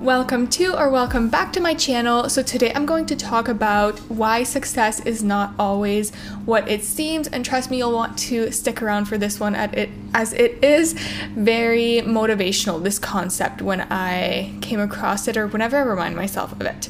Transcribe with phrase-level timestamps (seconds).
[0.00, 2.30] Welcome to or welcome back to my channel.
[2.30, 6.14] So today I'm going to talk about why success is not always
[6.46, 9.76] what it seems and trust me you'll want to stick around for this one at
[9.76, 10.94] it as it is
[11.34, 16.62] very motivational this concept when I came across it or whenever I remind myself of
[16.62, 16.88] it.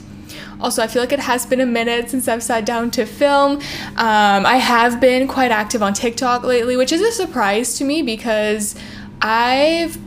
[0.60, 3.56] Also, I feel like it has been a minute since I've sat down to film.
[3.96, 8.02] Um, I have been quite active on TikTok lately, which is a surprise to me
[8.02, 8.76] because
[9.20, 9.98] I've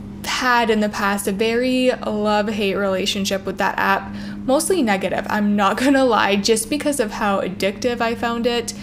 [0.44, 5.26] had in the past a very love hate relationship with that app, mostly negative.
[5.30, 8.74] I'm not gonna lie, just because of how addictive I found it.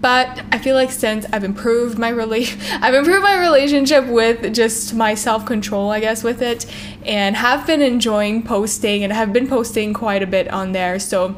[0.00, 4.94] But I feel like since I've improved my rela- I've improved my relationship with just
[4.94, 6.64] my self-control, I guess, with it,
[7.04, 11.00] and have been enjoying posting and have been posting quite a bit on there.
[11.00, 11.34] So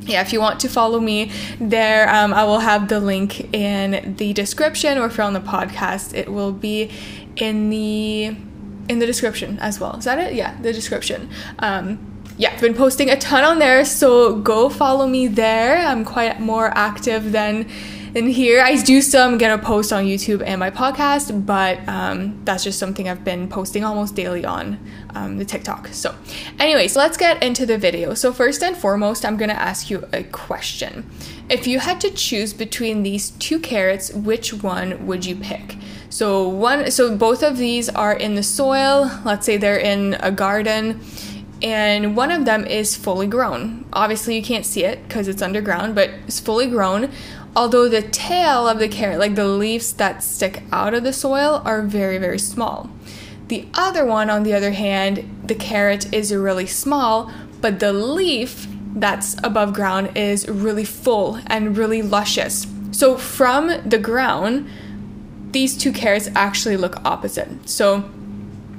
[0.00, 4.16] yeah, if you want to follow me there, um, I will have the link in
[4.16, 6.90] the description, or if you're on the podcast, it will be
[7.36, 8.34] in the
[8.88, 9.96] in the description as well.
[9.96, 10.34] Is that it?
[10.34, 11.30] Yeah, the description.
[11.58, 15.78] Um, yeah, I've been posting a ton on there, so go follow me there.
[15.78, 17.68] I'm quite more active than
[18.14, 18.62] in here.
[18.62, 22.78] I do still am gonna post on YouTube and my podcast, but um, that's just
[22.78, 24.78] something I've been posting almost daily on
[25.14, 25.88] um, the TikTok.
[25.88, 26.14] So,
[26.58, 28.14] anyways, let's get into the video.
[28.14, 31.08] So, first and foremost, I'm gonna ask you a question.
[31.48, 35.76] If you had to choose between these two carrots, which one would you pick?
[36.12, 39.10] So one so both of these are in the soil.
[39.24, 41.00] Let's say they're in a garden
[41.62, 43.86] and one of them is fully grown.
[43.94, 47.10] Obviously you can't see it because it's underground, but it's fully grown.
[47.56, 51.62] Although the tail of the carrot, like the leaves that stick out of the soil,
[51.64, 52.90] are very, very small.
[53.48, 58.66] The other one, on the other hand, the carrot is really small, but the leaf
[58.94, 62.66] that's above ground is really full and really luscious.
[62.90, 64.68] So from the ground,
[65.52, 67.68] these two carrots actually look opposite.
[67.68, 68.04] So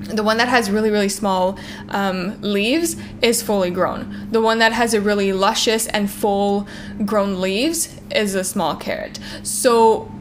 [0.10, 1.58] the one that has really, really small
[1.90, 4.28] um, leaves is fully grown.
[4.32, 6.68] The one that has a really luscious and full
[7.06, 9.20] grown leaves is a small carrot.
[9.44, 10.12] So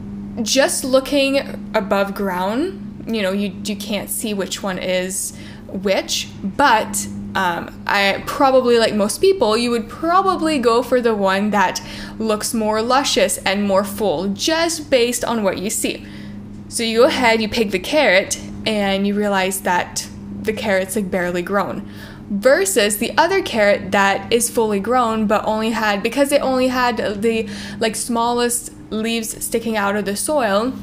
[0.41, 5.35] just looking above ground, you know, you, you can't see which one is
[5.67, 11.49] which, but um, I probably, like most people, you would probably go for the one
[11.49, 11.81] that
[12.19, 16.05] looks more luscious and more full just based on what you see.
[16.73, 20.09] So you go ahead, you pick the carrot, and you realize that
[20.41, 21.87] the carrot's like barely grown.
[22.31, 26.97] Versus the other carrot that is fully grown but only had, because it only had
[27.21, 27.47] the
[27.77, 30.73] like smallest leaves sticking out of the soil,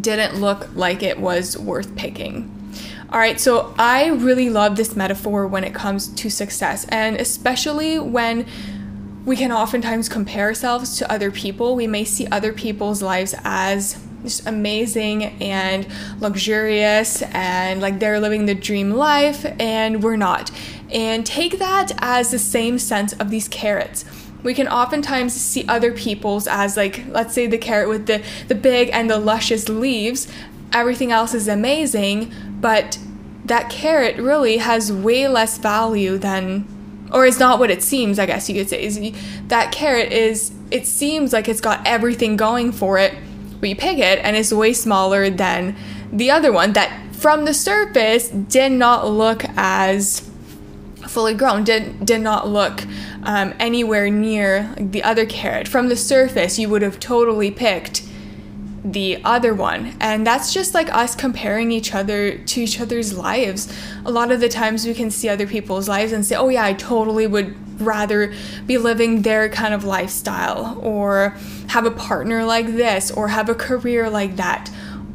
[0.00, 2.48] didn't look like it was worth picking.
[3.10, 7.98] All right, so I really love this metaphor when it comes to success, and especially
[7.98, 8.46] when
[9.24, 11.74] we can oftentimes compare ourselves to other people.
[11.74, 15.86] We may see other people's lives as just amazing and
[16.20, 20.50] luxurious and like they're living the dream life and we're not.
[20.92, 24.04] And take that as the same sense of these carrots.
[24.42, 28.54] We can oftentimes see other people's as like let's say the carrot with the the
[28.54, 30.28] big and the luscious leaves,
[30.72, 32.98] everything else is amazing, but
[33.44, 36.66] that carrot really has way less value than
[37.12, 39.14] or is not what it seems, I guess you could say.
[39.48, 43.14] That carrot is it seems like it's got everything going for it,
[43.60, 45.76] we pick it and it's way smaller than
[46.12, 50.30] the other one that from the surface did not look as
[51.06, 52.84] fully grown did did not look
[53.22, 55.66] um, anywhere near the other carrot.
[55.66, 58.02] From the surface you would have totally picked
[58.84, 59.96] the other one.
[60.00, 63.72] And that's just like us comparing each other to each other's lives.
[64.04, 66.64] A lot of the times we can see other people's lives and say oh yeah
[66.64, 68.32] i totally would rather
[68.66, 71.36] be living their kind of lifestyle or
[71.68, 74.70] have a partner like this or have a career like that.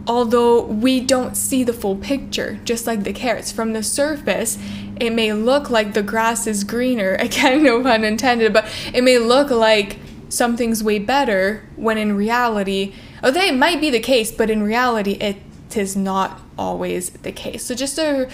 [0.08, 3.52] Although we don't see the full picture, just like the carrots.
[3.52, 4.58] From the surface,
[5.00, 9.18] it may look like the grass is greener, again, no pun intended, but it may
[9.18, 9.98] look like
[10.30, 12.94] something's way better when in reality,
[13.24, 15.38] oh, that might be the case, but in reality, it
[15.76, 17.66] is not always the case.
[17.66, 18.30] So, just a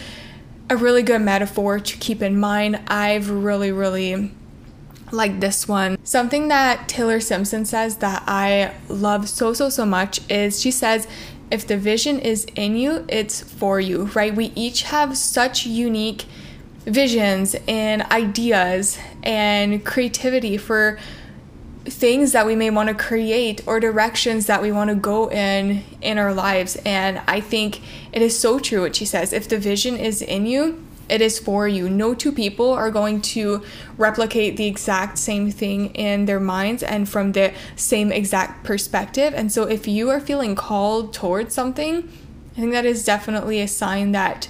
[0.69, 2.79] a really good metaphor to keep in mind.
[2.87, 4.31] I've really, really
[5.11, 5.97] like this one.
[6.03, 11.07] Something that Taylor Simpson says that I love so, so, so much is she says,
[11.49, 14.35] if the vision is in you, it's for you, right?
[14.35, 16.25] We each have such unique
[16.85, 20.99] visions and ideas and creativity for
[21.89, 25.83] things that we may want to create or directions that we want to go in
[26.01, 26.77] in our lives.
[26.85, 27.81] And I think
[28.11, 29.33] it is so true what she says.
[29.33, 31.89] If the vision is in you, it is for you.
[31.89, 33.63] No two people are going to
[33.97, 39.33] replicate the exact same thing in their minds and from the same exact perspective.
[39.33, 42.09] And so if you are feeling called towards something,
[42.55, 44.49] I think that is definitely a sign that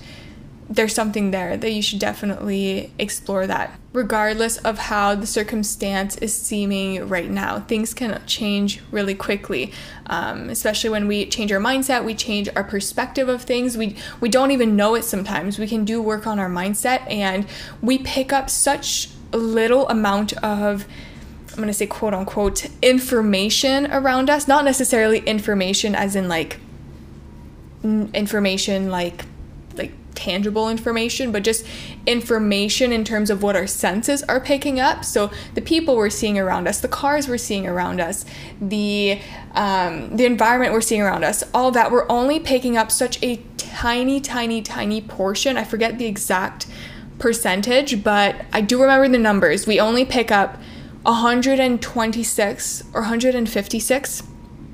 [0.69, 3.79] there's something there that you should definitely explore that.
[3.93, 9.71] Regardless of how the circumstance is seeming right now, things can change really quickly.
[10.07, 13.77] Um, especially when we change our mindset, we change our perspective of things.
[13.77, 15.57] We we don't even know it sometimes.
[15.57, 17.47] We can do work on our mindset, and
[17.81, 20.85] we pick up such a little amount of
[21.51, 26.59] I'm going to say quote unquote information around us, not necessarily information as in like
[27.83, 29.25] information like
[30.17, 31.63] tangible information, but just
[32.07, 35.05] information in terms of what our senses are picking up.
[35.05, 38.25] So the people we're seeing around us, the cars we're seeing around us,
[38.59, 39.19] the
[39.53, 43.37] um, the environment we're seeing around us, all that we're only picking up such a
[43.57, 45.55] tiny, tiny, tiny portion.
[45.55, 46.65] I forget the exact
[47.19, 49.67] percentage, but I do remember the numbers.
[49.67, 50.57] We only pick up
[51.03, 54.23] 126 or 156.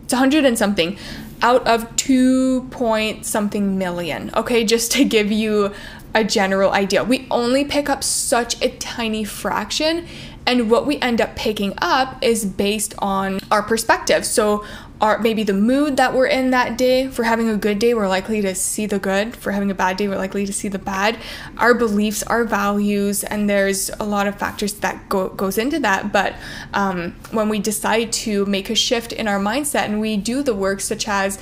[0.04, 0.98] It's 100 and something
[1.44, 4.32] out of 2 point something million.
[4.36, 5.72] Okay, just to give you
[6.16, 7.04] a general idea.
[7.04, 10.08] We only pick up such a tiny fraction
[10.46, 14.26] and what we end up picking up is based on our perspective.
[14.26, 14.66] So
[15.04, 17.10] our maybe the mood that we're in that day.
[17.10, 19.36] For having a good day, we're likely to see the good.
[19.36, 21.18] For having a bad day, we're likely to see the bad.
[21.58, 26.14] Our beliefs, our values, and there's a lot of factors that go goes into that.
[26.14, 26.36] But
[26.74, 30.56] um, when we decide to make a shift in our mindset and we do the
[30.56, 31.38] work such as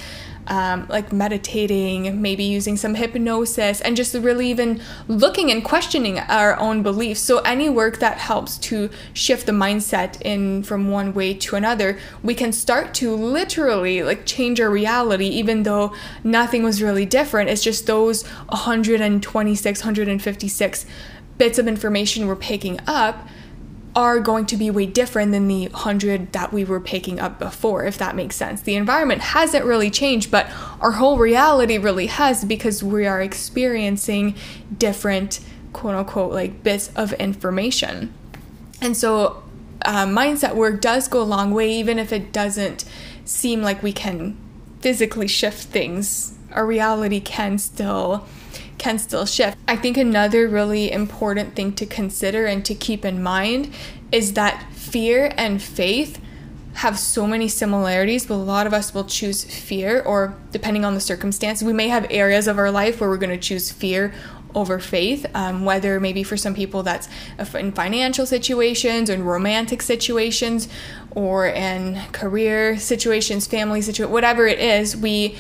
[0.47, 6.59] um, like meditating, maybe using some hypnosis, and just really even looking and questioning our
[6.59, 7.19] own beliefs.
[7.19, 11.97] So, any work that helps to shift the mindset in from one way to another,
[12.23, 15.93] we can start to literally like change our reality, even though
[16.23, 17.49] nothing was really different.
[17.49, 20.85] It's just those 126, 156
[21.37, 23.27] bits of information we're picking up
[23.95, 27.85] are going to be way different than the 100 that we were picking up before,
[27.85, 28.61] if that makes sense.
[28.61, 30.49] The environment hasn't really changed, but
[30.79, 34.35] our whole reality really has because we are experiencing
[34.77, 35.41] different,
[35.73, 38.13] quote unquote, like bits of information.
[38.79, 39.43] And so,
[39.83, 42.85] uh, mindset work does go a long way, even if it doesn't
[43.25, 44.37] seem like we can
[44.79, 46.37] physically shift things.
[46.51, 48.25] Our reality can still
[48.81, 49.57] can still shift.
[49.67, 53.71] I think another really important thing to consider and to keep in mind
[54.11, 56.19] is that fear and faith
[56.73, 60.95] have so many similarities, but a lot of us will choose fear, or depending on
[60.95, 64.13] the circumstance, we may have areas of our life where we're going to choose fear
[64.55, 65.25] over faith.
[65.35, 67.07] Um, whether maybe for some people that's
[67.53, 70.67] in financial situations, in romantic situations,
[71.11, 75.35] or in career situations, family situations, whatever it is, we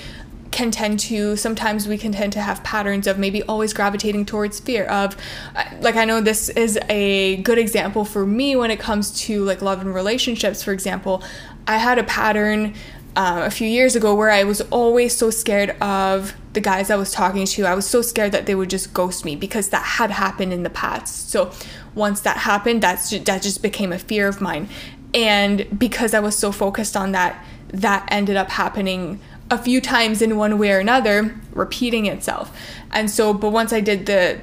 [0.51, 4.59] can tend to sometimes we can tend to have patterns of maybe always gravitating towards
[4.59, 5.15] fear of
[5.55, 9.43] uh, like i know this is a good example for me when it comes to
[9.45, 10.61] like love and relationships.
[10.61, 11.23] For example
[11.67, 12.73] i had a pattern
[13.15, 16.95] uh, a few years ago where i was always so scared of the guys i
[16.95, 17.65] was talking to.
[17.65, 20.63] I was so scared that they would just ghost me because that had happened in
[20.63, 21.29] the past.
[21.29, 21.51] So
[21.95, 24.67] once that happened that's just, that just became a fear of mine.
[25.13, 27.43] And because i was so focused on that
[27.73, 29.19] that ended up happening
[29.51, 32.57] a few times in one way or another, repeating itself.
[32.91, 34.39] And so, but once I did the,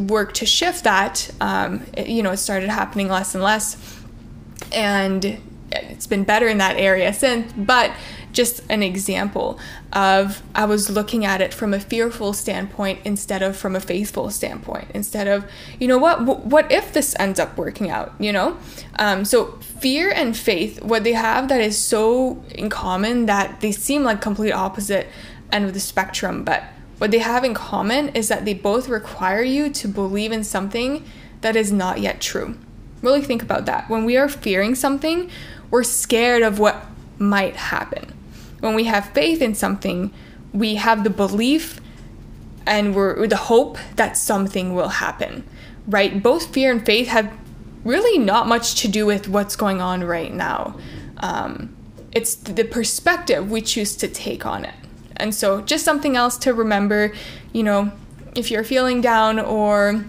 [0.00, 3.76] work to shift that, um, it, you know, it started happening less and less.
[4.72, 5.40] And
[5.72, 7.52] it's been better in that area since.
[7.54, 7.92] But
[8.32, 9.58] just an example
[9.92, 14.30] of I was looking at it from a fearful standpoint instead of from a faithful
[14.30, 14.88] standpoint.
[14.94, 18.56] Instead of, you know what, what if this ends up working out, you know?
[18.98, 23.72] Um, so fear and faith, what they have that is so in common that they
[23.72, 25.08] seem like complete opposite
[25.52, 26.64] end of the spectrum, but
[26.98, 31.04] what they have in common is that they both require you to believe in something
[31.40, 32.58] that is not yet true.
[33.00, 33.88] Really think about that.
[33.88, 35.30] When we are fearing something,
[35.70, 36.86] we're scared of what
[37.18, 38.12] might happen.
[38.60, 40.12] When we have faith in something,
[40.52, 41.80] we have the belief
[42.66, 45.44] and we're the hope that something will happen.
[45.86, 46.22] Right?
[46.22, 47.32] Both fear and faith have
[47.84, 50.78] really not much to do with what's going on right now.
[51.18, 51.74] Um,
[52.12, 54.74] it's the perspective we choose to take on it.
[55.16, 57.12] And so, just something else to remember,
[57.52, 57.92] you know,
[58.34, 60.04] if you're feeling down or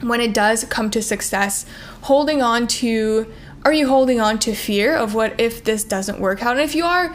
[0.00, 1.66] when it does come to success,
[2.02, 3.32] holding on to
[3.64, 6.52] are you holding on to fear of what if this doesn't work out?
[6.52, 7.14] And if you are,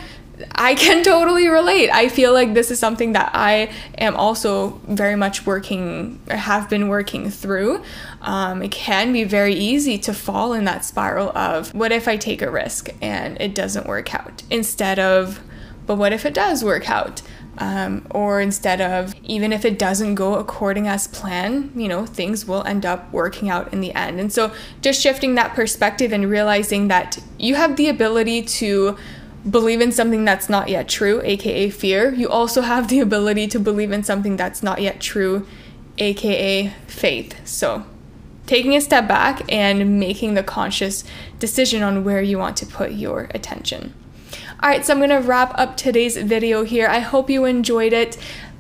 [0.54, 1.90] I can totally relate.
[1.92, 6.70] I feel like this is something that I am also very much working, or have
[6.70, 7.84] been working through.
[8.22, 12.18] Um, it can be very easy to fall in that spiral of what if I
[12.18, 15.40] take a risk and it doesn't work out instead of,
[15.86, 17.22] but what if it does work out?
[17.58, 22.46] Um, or instead of even if it doesn't go according as planned, you know, things
[22.46, 24.20] will end up working out in the end.
[24.20, 24.52] And so
[24.82, 28.98] just shifting that perspective and realizing that you have the ability to
[29.50, 32.14] believe in something that's not yet true, aka fear.
[32.14, 35.48] You also have the ability to believe in something that's not yet true,
[35.98, 37.48] aka faith.
[37.48, 37.86] So,
[38.48, 41.04] taking a step back and making the conscious
[41.40, 43.94] decision on where you want to put your attention.
[44.64, 46.88] All right, so I'm gonna wrap up today's video here.
[46.88, 48.18] I hope you enjoyed it.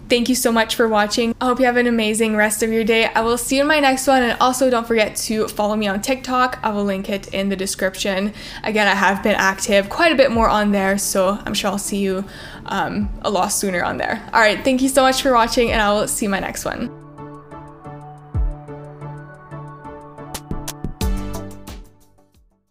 [0.07, 1.33] Thank you so much for watching.
[1.41, 3.05] I hope you have an amazing rest of your day.
[3.05, 4.21] I will see you in my next one.
[4.21, 6.59] And also, don't forget to follow me on TikTok.
[6.61, 8.31] I will link it in the description.
[8.63, 11.77] Again, I have been active quite a bit more on there, so I'm sure I'll
[11.79, 12.23] see you
[12.67, 14.23] um, a lot sooner on there.
[14.31, 16.39] All right, thank you so much for watching, and I will see you in my
[16.39, 17.04] next one.